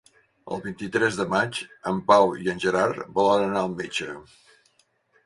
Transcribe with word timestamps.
El 0.53 0.61
vint-i-tres 0.61 1.19
de 1.19 1.27
maig 1.33 1.59
en 1.91 1.99
Pau 2.07 2.33
i 2.45 2.49
en 2.55 2.63
Gerard 2.65 3.05
volen 3.19 3.45
anar 3.49 3.63
al 3.67 3.71
metge. 3.83 4.09